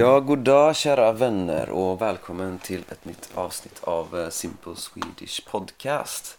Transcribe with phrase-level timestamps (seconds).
[0.00, 5.50] Ja, god dag kära vänner och välkommen till ett nytt avsnitt av eh, Simple Swedish
[5.50, 6.38] Podcast.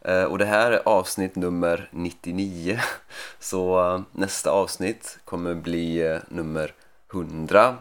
[0.00, 2.80] Eh, och det här är avsnitt nummer 99.
[3.38, 6.74] Så eh, nästa avsnitt kommer bli nummer
[7.12, 7.76] 100.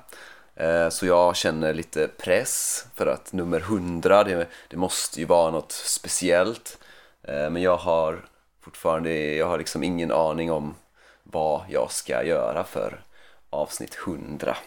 [0.89, 5.71] Så jag känner lite press för att nummer 100, det, det måste ju vara något
[5.71, 6.77] speciellt.
[7.21, 8.25] Men jag har
[8.61, 10.75] fortfarande, jag har liksom ingen aning om
[11.23, 13.03] vad jag ska göra för
[13.49, 14.57] avsnitt 100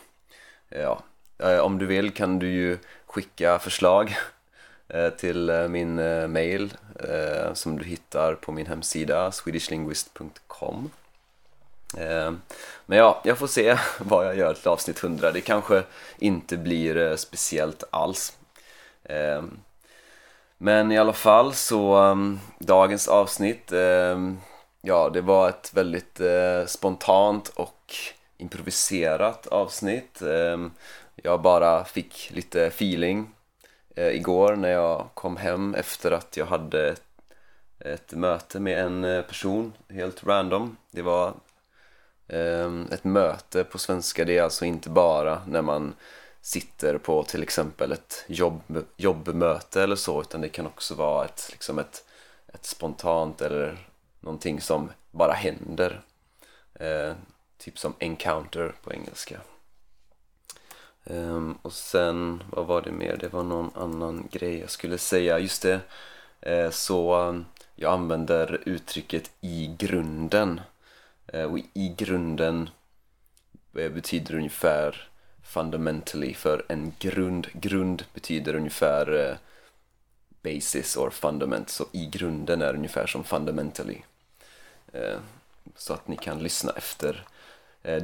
[0.74, 1.02] ja,
[1.38, 4.16] eh, om du vill kan du ju skicka förslag
[4.88, 5.94] eh, till eh, min
[6.32, 6.74] mail
[7.52, 10.90] som du hittar på min hemsida swedishlinguist.com
[12.86, 15.82] Men ja, jag får se vad jag gör till avsnitt 100 Det kanske
[16.18, 18.36] inte blir speciellt alls.
[20.58, 23.72] Men i alla fall så mm, dagens avsnitt
[24.80, 26.20] Ja, det var ett väldigt
[26.66, 27.94] spontant och
[28.42, 30.22] improviserat avsnitt.
[30.22, 30.70] Ehm,
[31.16, 33.30] jag bara fick lite feeling
[33.96, 36.96] eh, igår när jag kom hem efter att jag hade
[37.78, 40.76] ett, möte med en eh, person, helt random.
[40.90, 41.34] Det var
[42.28, 45.94] ehm, ett möte på svenska, det är alltså inte bara när man
[46.40, 51.48] sitter på till exempel ett jobb, jobbmöte eller så utan det kan också vara ett,
[51.50, 52.04] liksom ett,
[52.54, 53.88] ett spontant eller
[54.20, 56.00] någonting som bara händer.
[56.74, 57.12] Eh,
[57.62, 59.40] Typ som encounter på engelska.
[61.04, 63.16] Um, och sen, vad var det mer?
[63.16, 65.38] Det var någon annan grej jag skulle säga.
[65.38, 65.80] Just det,
[66.46, 70.60] uh, så um, jag använder uttrycket i grunden.
[71.34, 72.70] Uh, och i grunden
[73.76, 75.08] eh, betyder ungefär
[75.42, 77.46] fundamentally för en grund.
[77.52, 79.38] Grund betyder ungefär
[80.42, 81.70] basis or fundament.
[81.70, 84.02] Så i grunden är ungefär som fundamentally.
[85.76, 87.26] Så att ni kan lyssna efter
[87.82, 88.02] Eh,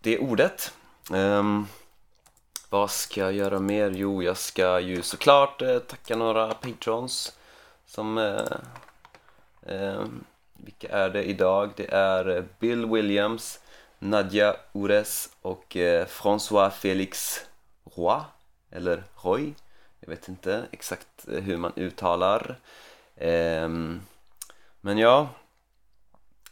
[0.00, 0.72] det ordet.
[1.10, 1.68] Um,
[2.68, 3.90] vad ska jag göra mer?
[3.90, 7.36] Jo, jag ska ju såklart eh, tacka några patrons
[7.86, 8.18] som...
[8.18, 8.56] Eh,
[9.66, 11.70] ehm, vilka är det idag?
[11.76, 13.60] Det är Bill Williams,
[13.98, 17.40] Nadja Ures och eh, François Felix
[17.84, 18.20] Roy,
[18.70, 19.54] eller Roy.
[20.00, 22.58] Jag vet inte exakt hur man uttalar.
[23.16, 24.00] Ehm,
[24.80, 25.28] men ja,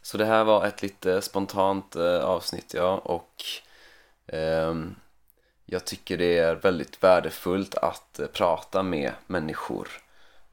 [0.03, 3.43] så det här var ett lite spontant eh, avsnitt ja och
[4.27, 4.75] eh,
[5.65, 9.87] jag tycker det är väldigt värdefullt att eh, prata med människor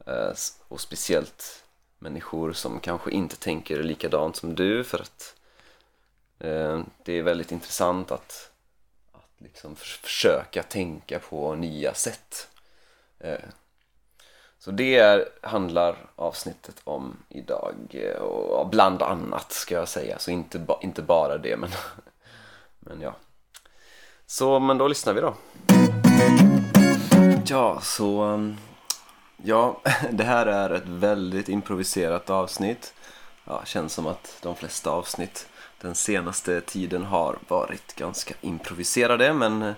[0.07, 0.33] eh,
[0.69, 1.65] och speciellt
[1.99, 5.37] människor som kanske inte tänker likadant som du för att
[6.39, 8.51] eh, det är väldigt intressant att,
[9.13, 12.49] att liksom försöka tänka på nya sätt
[13.19, 13.39] eh,
[14.61, 20.19] så det är, handlar avsnittet om idag eh, och bland annat ska jag säga.
[20.19, 21.71] Så inte, ba, inte bara det men,
[22.79, 23.15] men ja.
[24.27, 25.35] Så men då lyssnar vi då.
[27.47, 28.57] Ja så mm,
[29.37, 32.95] ja det här är ett väldigt improviserat avsnitt.
[33.45, 35.49] Ja, känns som att de flesta avsnitt
[35.81, 39.75] den senaste tiden har varit ganska improviserade men eh,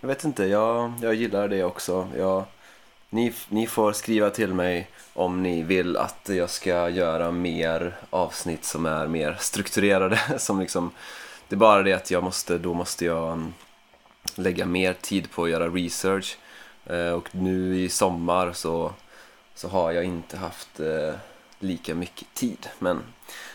[0.00, 2.08] jag vet inte, jag, jag gillar det också.
[2.16, 2.44] Jag
[3.10, 8.64] ni, ni får skriva till mig om ni vill att jag ska göra mer avsnitt
[8.64, 10.20] som är mer strukturerade.
[10.38, 10.90] Som liksom,
[11.48, 13.54] det är bara det att jag måste, då måste jag um,
[14.34, 16.38] lägga mer tid på att göra research.
[16.86, 18.92] Eh, och nu i sommar så,
[19.54, 21.14] så har jag inte haft eh,
[21.58, 22.68] lika mycket tid.
[22.78, 23.02] Men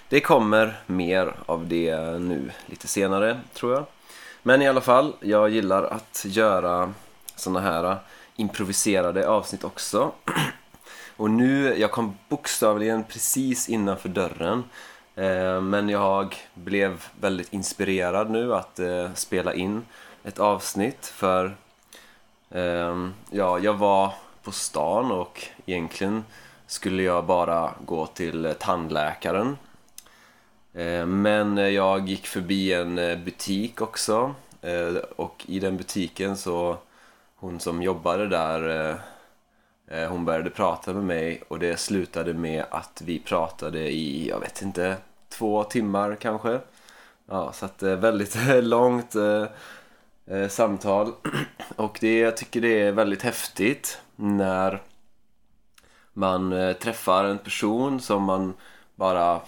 [0.10, 3.86] det kommer mer av det nu lite senare tror jag.
[4.44, 6.94] Men i alla fall, jag gillar att göra
[7.36, 7.98] såna här
[8.42, 10.12] improviserade avsnitt också.
[11.18, 14.64] Och nu, jag kom bokstavligen precis innanför dörren.
[15.16, 19.86] Eh, men jag blev väldigt inspirerad nu att eh, spela in
[20.24, 21.56] ett avsnitt för
[22.50, 24.14] eh, ja, jag var
[24.44, 26.24] på stan och egentligen
[26.68, 29.58] skulle jag bara gå till tandläkaren.
[30.74, 36.78] Eh, men jag gick förbi en eh, butik också eh, och i den butiken så
[37.42, 38.96] hon som jobbade där eh,
[39.98, 44.40] eh, hon började prata med mig och det slutade med att vi pratade i, jag
[44.40, 44.98] vet inte,
[45.30, 46.60] två timmar kanske.
[47.26, 51.12] Ja, så att eh, väldigt långt eh, samtal.
[51.76, 54.82] Och det, jag tycker det är väldigt häftigt när
[56.14, 58.54] man träffar en person som man
[58.96, 59.42] bara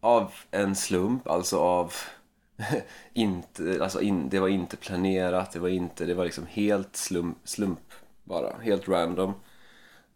[0.00, 1.92] av en slump, alltså av
[3.12, 7.38] inte, alltså in, det var inte planerat, det var inte, det var liksom helt slump,
[7.44, 7.92] slump
[8.24, 9.34] bara, helt random.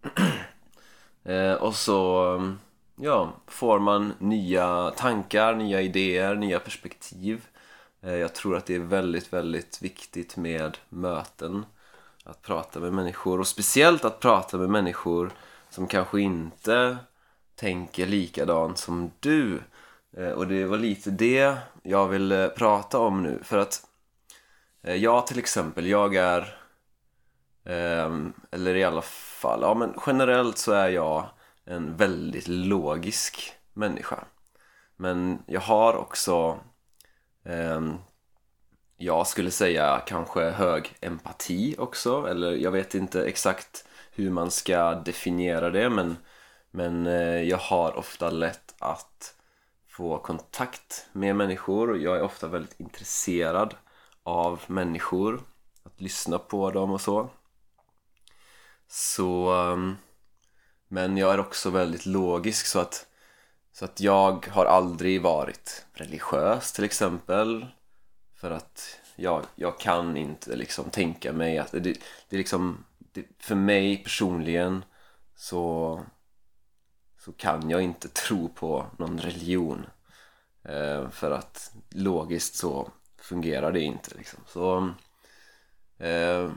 [1.25, 2.55] eh, och så,
[2.97, 7.47] ja, får man nya tankar, nya idéer, nya perspektiv.
[8.01, 11.67] Eh, jag tror att det är väldigt, väldigt viktigt med möten.
[12.25, 15.31] Att prata med människor och speciellt att prata med människor
[15.71, 16.97] som kanske inte
[17.55, 19.61] tänker likadant som du.
[20.17, 23.87] Eh, och det var lite det jag ville eh, prata om nu för att
[24.83, 26.59] eh, jag till exempel, jag är
[27.65, 31.29] ehm, eller i alla fall, ja men generellt så är jag
[31.65, 34.25] en väldigt logisk människa.
[34.97, 36.59] Men jag har också
[37.45, 37.97] ehm,
[38.97, 44.95] jag skulle säga kanske hög empati också eller jag vet inte exakt hur man ska
[44.95, 46.17] definiera det men,
[46.71, 47.07] men
[47.49, 49.35] jag har ofta lätt att
[49.93, 53.75] få kontakt med människor och jag är ofta väldigt intresserad
[54.23, 55.43] av människor
[55.83, 57.31] att lyssna på dem och så.
[58.89, 59.97] Så ehm,
[60.89, 63.07] men jag är också väldigt logisk så att
[63.73, 67.67] så att jag har aldrig varit religiös till exempel
[68.35, 73.25] för att jag, jag kan inte liksom tänka mig att det, det är liksom det,
[73.39, 74.85] för mig personligen
[75.37, 76.01] så
[77.25, 79.87] så kan jag inte tro på någon religion.
[80.65, 84.41] Eh, för att logiskt så fungerar det inte liksom.
[84.47, 84.91] så
[86.05, 86.51] eh,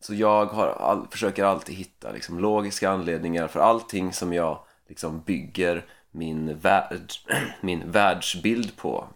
[0.00, 5.20] så jag har all, försöker alltid hitta liksom, logiska anledningar för allting som jag liksom,
[5.20, 7.12] bygger min, värld,
[7.60, 9.08] min världsbild på.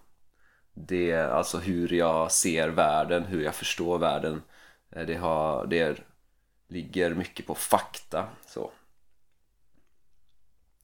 [0.75, 4.43] Det är alltså hur jag ser världen, hur jag förstår världen.
[4.91, 6.01] Eh, det, har, det
[6.69, 8.71] ligger mycket på fakta så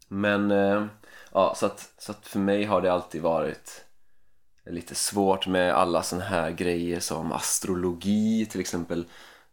[0.09, 0.87] men eh,
[1.33, 3.85] ja, så att, så att för mig har det alltid varit
[4.65, 9.05] lite svårt med alla såna här grejer som astrologi till exempel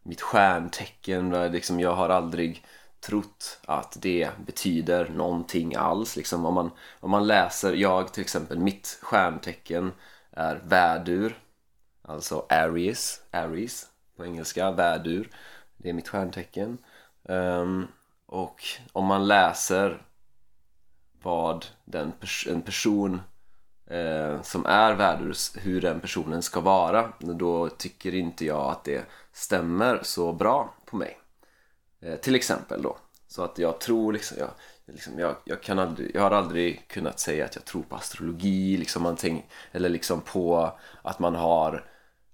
[0.02, 2.66] mitt stjärntecken liksom jag har aldrig
[3.00, 6.16] trott att det betyder någonting alls.
[6.16, 9.92] Liksom om man, om man läser, jag till exempel, mitt stjärntecken
[10.30, 11.38] är vädur
[12.02, 13.86] alltså Aries, Aries
[14.16, 15.30] på engelska, vädur
[15.76, 16.78] det är mitt stjärntecken.
[17.22, 17.88] Um,
[18.26, 20.02] och om man läser
[21.34, 23.20] vad den pers en person
[23.90, 27.12] eh, som är värdurs, hur den personen ska vara.
[27.18, 31.18] Då tycker inte jag att det stämmer så bra på mig.
[32.00, 32.96] Eh, till exempel då.
[33.28, 34.50] Så att jag tror liksom, jag,
[34.86, 38.76] liksom jag, jag, kan aldrig, jag har aldrig kunnat säga att jag tror på astrologi
[38.76, 40.72] liksom man tänk, eller liksom på
[41.02, 41.84] att man har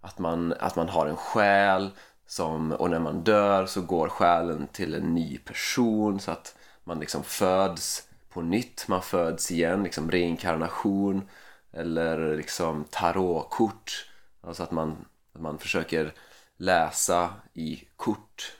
[0.00, 1.90] att man, att man har en själ
[2.26, 6.20] som, och när man dör så går själen till en ny person.
[6.20, 6.54] Så att
[6.84, 11.28] man liksom föds på nytt, man föds igen, liksom reinkarnation
[11.72, 14.06] eller liksom tarotkort.
[14.40, 15.04] Alltså att man,
[15.34, 16.14] att man försöker
[16.56, 18.56] läsa i kort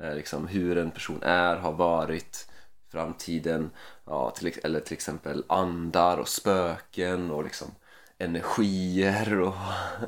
[0.00, 2.50] eh, liksom hur en person är, har varit
[2.88, 3.70] framtiden
[4.04, 7.68] ja, till, eller till exempel andar och spöken och liksom
[8.18, 9.54] energier och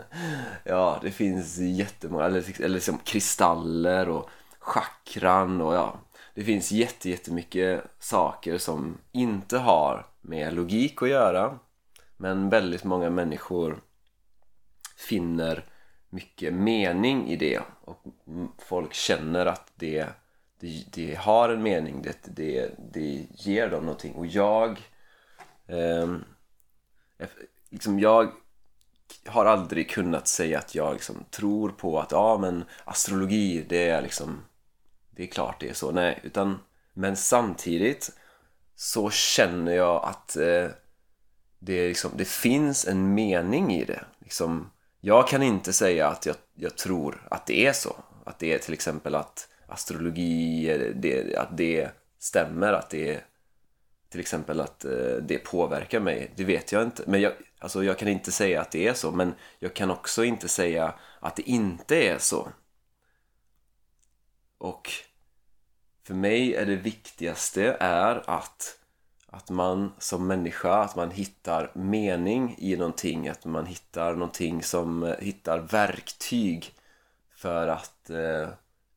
[0.64, 6.00] ja, det finns jättemånga, eller, eller liksom kristaller och chakran och ja,
[6.34, 11.58] det finns jättemycket saker som inte har med logik att göra
[12.16, 13.80] men väldigt många människor
[14.96, 15.64] finner
[16.10, 17.60] mycket mening i det.
[17.80, 18.04] Och
[18.58, 20.06] folk känner att det,
[20.60, 24.14] det, det har en mening, det, det, det ger dem någonting.
[24.14, 24.80] Och jag
[25.66, 26.16] eh,
[27.70, 28.32] liksom jag
[29.26, 34.02] har aldrig kunnat säga att jag liksom tror på att ja men astrologi det är
[34.02, 34.44] liksom
[35.16, 36.58] det är klart det är så, nej utan
[36.94, 38.10] men samtidigt
[38.76, 40.68] så känner jag att eh,
[41.58, 46.36] det, liksom, det finns en mening i det liksom, jag kan inte säga att jag,
[46.54, 51.56] jag tror att det är så att det är till exempel att astrologi, det, att
[51.56, 51.88] det
[52.18, 53.20] stämmer, att det
[54.10, 57.02] till exempel att eh, det påverkar mig, det vet jag inte.
[57.06, 60.24] Men jag, alltså jag kan inte säga att det är så, men jag kan också
[60.24, 62.48] inte säga att det inte är så.
[64.62, 64.90] Och
[66.04, 68.78] för mig är det viktigaste är att,
[69.26, 75.02] att man som människa, att man hittar mening i någonting, att man hittar någonting som
[75.02, 76.74] eh, hittar verktyg
[77.34, 78.48] för att eh,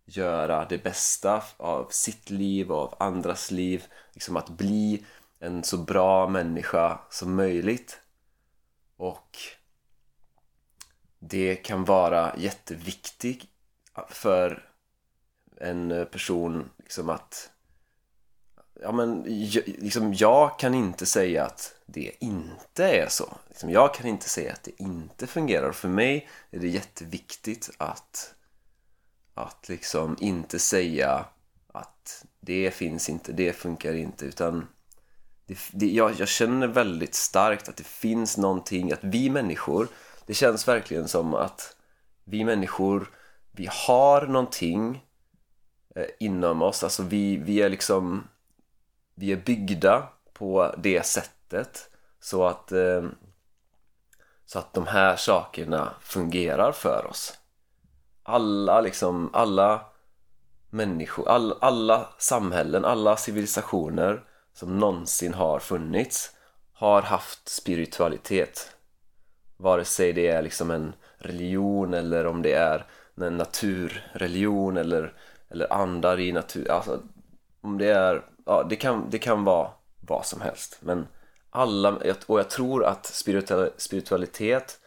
[0.06, 3.84] göra det bästa av sitt liv och av andras liv.
[4.14, 5.06] Liksom att bli
[5.40, 8.00] en så bra människa som möjligt.
[8.98, 9.38] Och
[11.20, 13.44] det kan vara jätteviktigt
[14.10, 14.75] för
[15.62, 17.50] en eh, person liksom att
[18.82, 19.24] ja men
[19.66, 23.38] liksom jag kan inte säga att det inte är så.
[23.48, 25.72] Liksom jag kan inte säga att det inte fungerar.
[25.72, 28.34] För mig är det jätteviktigt att
[29.34, 31.26] att liksom inte säga
[31.68, 34.68] att det finns inte, det funkar inte utan
[35.46, 39.88] det, det, jag, jag känner väldigt starkt att det finns någonting, att vi människor
[40.26, 41.76] det känns verkligen som att
[42.24, 43.10] vi människor,
[43.52, 45.06] vi har någonting
[45.96, 48.28] Eh, inom oss, alltså vi, vi är liksom
[49.16, 51.90] vi är byggda på det sättet.
[52.20, 53.04] Så att eh,
[54.46, 57.38] så att de här sakerna fungerar för oss.
[58.24, 59.86] Alla liksom, alla
[60.70, 64.24] människor, all, alla samhällen, alla civilisationer
[64.54, 66.32] som någonsin har funnits
[66.74, 68.76] har haft spiritualitet.
[69.58, 72.86] Vare sig det är liksom en religion eller om det är
[73.16, 75.14] en naturreligion eller,
[75.50, 77.02] eller andar i natur, alltså
[77.62, 79.72] om det är, ja det kan, det kan vara
[80.02, 80.78] vad som helst.
[80.80, 81.08] Men
[81.50, 81.98] alla,
[82.28, 83.06] och jag tror att
[83.78, 84.80] spiritualitet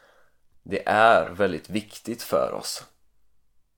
[0.63, 2.85] det är väldigt viktigt för oss.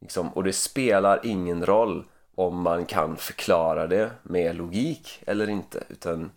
[0.00, 5.84] Liksom, och det spelar ingen roll om man kan förklara det med logik eller inte
[5.88, 6.30] utan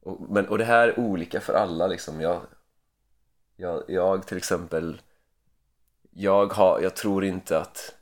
[0.00, 2.20] och, men, och det här är olika för alla liksom.
[2.20, 2.40] Jag,
[3.56, 5.00] jag, jag till exempel
[6.10, 7.94] jag, har, jag tror inte att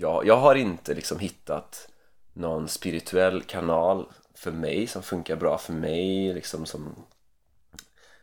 [0.00, 1.88] jag, jag har inte liksom hittat
[2.32, 6.94] någon spirituell kanal för mig som funkar bra för mig liksom som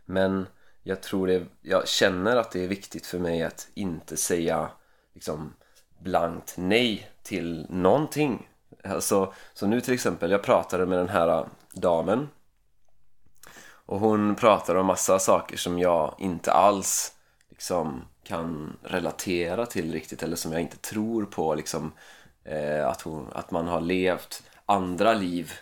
[0.06, 0.48] men
[0.84, 4.70] jag tror det, jag känner att det är viktigt för mig att inte säga
[5.14, 5.54] liksom
[6.00, 8.50] blankt nej till någonting.
[8.84, 12.30] Alltså, så nu till exempel, jag pratade med den här äh, damen.
[13.66, 17.14] Och hon pratade om massa saker som jag inte alls
[17.50, 21.92] liksom kan relatera till riktigt eller som jag inte tror på liksom
[22.44, 25.54] eh, att, hon, att man har levt andra liv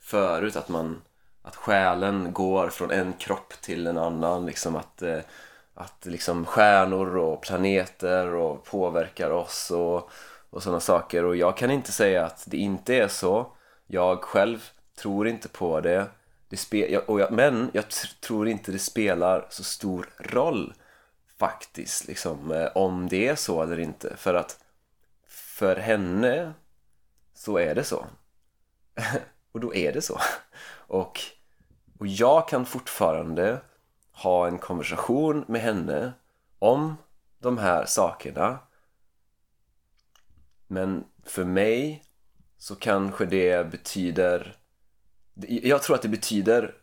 [0.00, 1.02] förut, att man
[1.44, 5.18] att själen går från en kropp till en annan liksom att, eh,
[5.74, 10.10] att liksom stjärnor och planeter och påverkar oss och,
[10.50, 11.24] och sådana saker.
[11.24, 13.52] Och jag kan inte säga att det inte är så.
[13.86, 16.06] Jag själv tror inte på det.
[16.48, 17.84] Det spe, och jag, men jag
[18.20, 20.74] tror inte det spelar så stor roll
[21.38, 24.16] faktiskt liksom eh, om det är så eller inte.
[24.16, 24.64] För att
[25.26, 26.52] för henne
[27.34, 28.06] så är det så.
[29.52, 30.20] Och då är det så.
[30.86, 31.20] Och,
[31.98, 33.60] och jag kan fortfarande
[34.12, 36.12] ha en konversation med henne
[36.58, 36.96] om
[37.38, 38.58] de här sakerna.
[40.66, 42.04] Men för mig
[42.58, 44.58] så kanske det betyder
[45.36, 46.74] jag tror att det betyder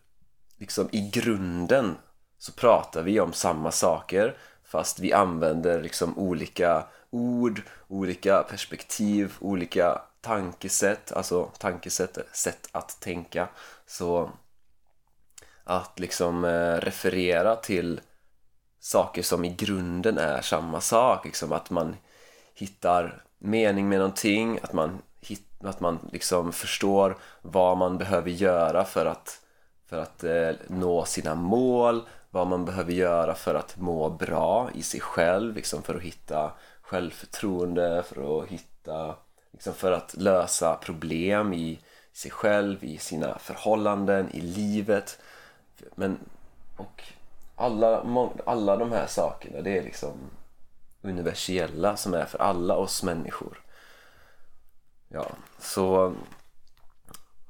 [0.57, 1.97] liksom i grunden
[2.41, 10.01] så pratar vi om samma saker fast vi använder liksom olika ord, olika perspektiv, olika
[10.21, 13.47] tankesätt, alltså tankesätt, sätt att tänka.
[13.85, 14.31] Så
[15.63, 18.01] att liksom eh, referera till
[18.79, 21.95] saker som i grunden är samma sak, liksom att man
[22.53, 25.01] hittar mening med någonting, att man
[25.63, 29.41] att man liksom förstår vad man behöver göra för att,
[29.85, 34.83] för att eh, nå sina mål vad man behöver göra för att må bra i
[34.83, 39.15] sig själv liksom för att hitta självförtroende för att hitta
[39.51, 41.79] liksom för att lösa problem i
[42.13, 45.19] sig själv, i sina förhållanden, i livet.
[45.95, 46.19] Men
[46.77, 47.03] och
[47.55, 48.03] alla,
[48.45, 50.13] alla de här sakerna det är liksom
[51.01, 53.61] universella som är för alla oss människor.
[55.07, 55.27] Ja,
[55.59, 56.13] så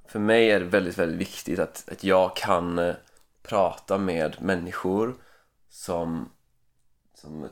[0.07, 2.95] för mig är det väldigt, väldigt viktigt att, att jag kan eh,
[3.43, 5.15] prata med människor
[5.69, 6.31] som,
[7.13, 7.49] som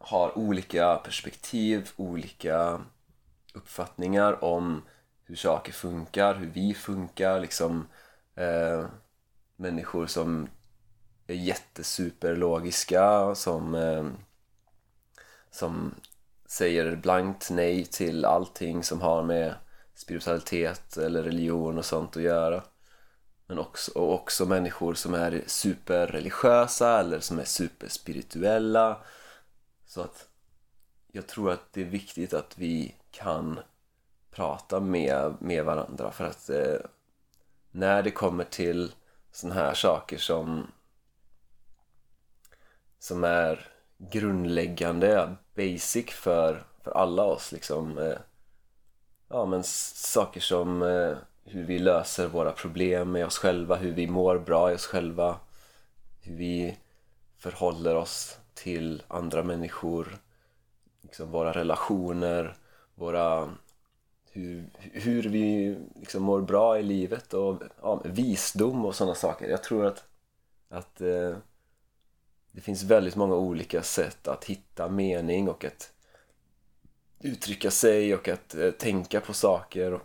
[0.00, 2.80] har olika perspektiv, olika
[3.54, 4.82] uppfattningar om
[5.24, 7.86] hur saker funkar, hur vi funkar, liksom
[8.34, 8.86] eh,
[9.56, 10.48] människor som
[11.26, 14.06] är jättesuperlogiska, som, eh,
[15.50, 15.94] som
[16.46, 19.54] säger blankt nej till allting som har med
[19.94, 22.62] spiritualitet eller religion och sånt att göra.
[23.46, 28.98] Men också, och också människor som är superreligiösa eller som är superspirituella.
[29.86, 30.28] Så att
[31.12, 33.60] jag tror att det är viktigt att vi kan
[34.30, 36.80] prata med, med varandra för att eh,
[37.70, 38.92] när det kommer till
[39.32, 40.66] såna här saker som
[42.98, 48.18] som är grundläggande, basic för, för alla oss liksom eh,
[49.28, 54.06] ja men saker som eh, hur vi löser våra problem med oss själva, hur vi
[54.06, 55.38] mår bra i oss själva
[56.24, 56.76] hur vi
[57.36, 60.18] förhåller oss till andra människor
[61.02, 62.56] liksom våra relationer,
[62.94, 63.50] våra
[64.30, 69.48] hur, hur vi liksom mår bra i livet och ja, visdom och sådana saker.
[69.48, 70.04] Jag tror att,
[70.68, 71.36] att eh,
[72.52, 75.92] det finns väldigt många olika sätt att hitta mening och att
[77.20, 79.92] uttrycka sig och att eh, tänka på saker.
[79.92, 80.02] Och,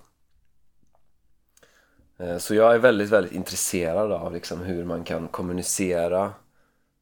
[2.19, 6.33] Eh, så jag är väldigt, väldigt intresserad av liksom hur man kan kommunicera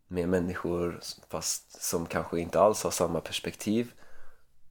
[0.07, 3.91] med människor fast som kanske inte alls har samma perspektiv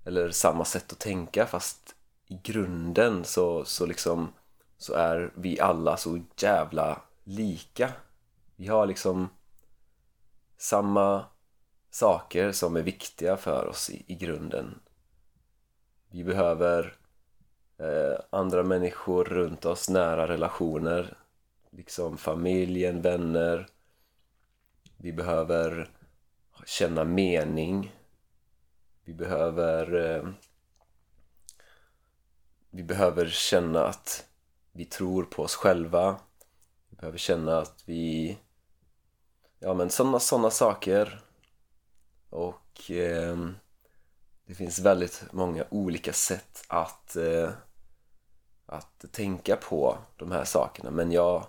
[0.05, 1.95] eller samma sätt att tänka fast
[2.27, 4.33] i grunden så, så liksom
[4.79, 7.93] så är vi alla så jävla lika.
[8.57, 9.29] Vi har liksom
[10.59, 11.25] samma
[11.91, 14.81] saker som är viktiga för oss i, i grunden.
[16.11, 16.97] Vi behöver
[17.79, 21.17] eh, andra människor runt oss, nära relationer,
[21.71, 23.69] liksom familjen, vänner.
[24.97, 25.91] Vi behöver
[26.67, 27.93] känna mening.
[29.05, 30.29] Vi behöver eh,
[32.71, 34.27] vi behöver känna att
[34.73, 36.21] vi tror på oss själva.
[36.89, 38.39] Vi behöver känna att vi
[39.59, 41.21] ja men sådana såna saker
[42.31, 43.37] och eh,
[44.47, 47.51] det finns väldigt många olika sätt att, eh,
[48.67, 51.47] att tänka på de här sakerna men jag,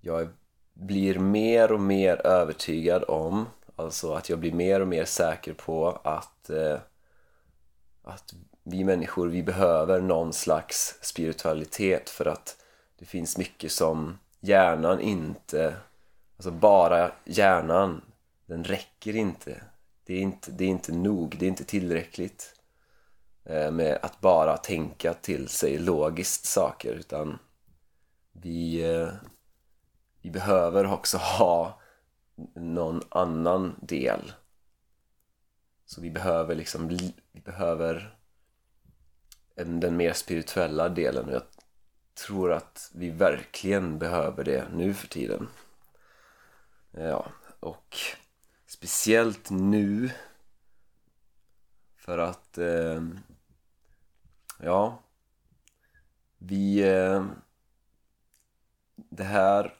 [0.00, 0.28] jag
[0.72, 6.00] blir mer och mer övertygad om alltså att jag blir mer och mer säker på
[6.04, 6.78] att, eh,
[8.02, 12.56] att vi människor, vi behöver någon slags spiritualitet för att
[12.98, 15.76] det finns mycket som hjärnan inte,
[16.36, 18.02] alltså bara hjärnan,
[18.46, 19.62] den räcker inte
[20.04, 22.54] det är inte, det är inte nog, det är inte tillräckligt
[23.44, 27.38] eh, med att bara tänka till sig logiskt saker utan
[28.32, 29.08] vi, eh,
[30.22, 31.80] vi behöver också ha
[32.54, 34.32] någon annan del.
[35.84, 38.16] Så vi behöver liksom vi behöver
[39.54, 41.28] den mer spirituella delen.
[41.28, 41.42] Och jag
[42.26, 45.48] tror att vi verkligen behöver det nu för tiden.
[46.92, 47.26] Eh, ja,
[47.60, 47.96] och
[48.72, 50.10] Speciellt nu
[51.96, 53.02] för att eh,
[54.58, 55.02] ja
[56.38, 57.26] vi eh,
[58.94, 59.74] det här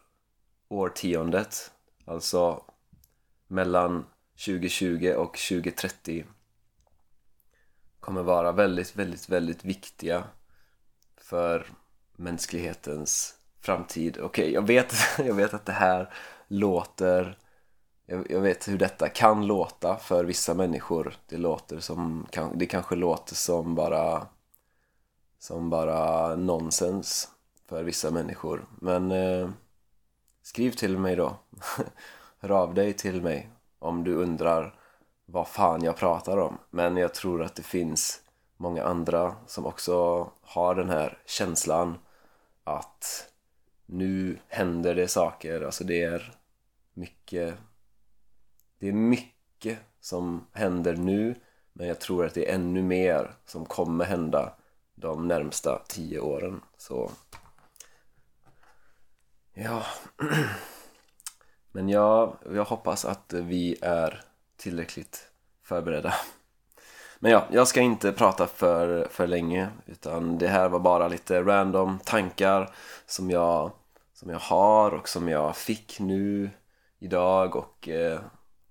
[0.68, 1.72] årtiondet
[2.04, 2.64] alltså
[3.46, 4.06] mellan
[4.46, 6.24] 2020 och 2030
[8.00, 10.24] kommer vara väldigt, väldigt, väldigt viktiga
[11.16, 11.66] för
[12.16, 14.18] mänsklighetens framtid.
[14.20, 16.14] Okej, okay, jag, vet, jag vet att det här
[16.48, 17.38] låter
[18.12, 21.16] jag, jag, vet hur detta kan låta för vissa människor.
[21.26, 24.26] Det låter som, det kanske låter som bara
[25.38, 27.28] som bara nonsens
[27.68, 28.64] för vissa människor.
[28.80, 29.48] Men eh,
[30.42, 31.36] skriv till mig då.
[32.38, 34.74] Hör av dig till mig om du undrar
[35.26, 36.58] vad fan jag pratar om.
[36.70, 38.20] Men jag tror att det finns
[38.56, 41.98] många andra som också har den här känslan
[42.64, 43.28] att
[43.86, 45.62] nu händer det saker.
[45.62, 46.34] Alltså det är
[46.94, 47.54] mycket
[48.82, 51.34] det är mycket som händer nu
[51.72, 54.52] men jag tror att det är ännu mer som kommer hända
[54.94, 56.60] de närmsta tio åren.
[56.76, 57.10] Så
[59.54, 59.82] ja.
[61.72, 64.20] Men jag, jag hoppas att vi är
[64.56, 65.30] tillräckligt
[65.62, 66.14] förberedda.
[67.18, 71.42] Men ja, jag ska inte prata för, för länge utan det här var bara lite
[71.42, 72.74] random tankar
[73.06, 73.70] som jag,
[74.14, 76.50] som jag har och som jag fick nu
[76.98, 78.20] idag och eh,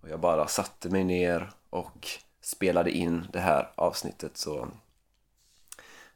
[0.01, 2.07] och jag bara satte mig ner och
[2.41, 4.67] spelade in det här avsnittet så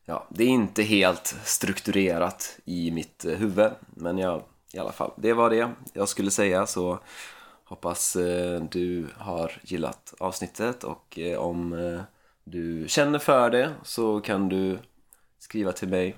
[0.06, 4.44] ja, det är inte helt strukturerat i mitt eh, huvud men jag,
[4.74, 7.00] i alla fall, det var det jag skulle säga så
[7.64, 12.02] hoppas eh, du har gillat avsnittet och eh, om
[12.44, 14.80] du känner för det så kan du
[15.40, 16.16] skriva till mig.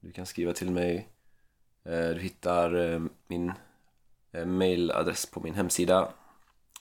[0.00, 1.08] Du kan skriva till mig.
[1.82, 3.52] Du hittar min
[4.46, 6.08] mailadress på min hemsida